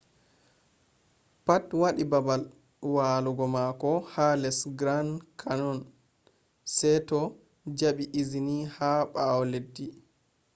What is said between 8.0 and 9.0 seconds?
izini ha